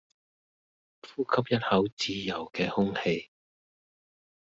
[1.03, 3.29] 呼吸一口自由既空氣